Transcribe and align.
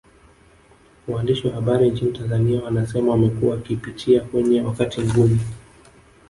Waandishi 1.07 1.47
wa 1.47 1.53
habari 1.53 1.89
nchini 1.89 2.11
Tanzania 2.11 2.63
wanasema 2.63 3.11
wamekuwa 3.11 3.55
wakipitia 3.55 4.21
kwenye 4.21 4.61
wakati 4.61 5.01
mgumu 5.01 5.39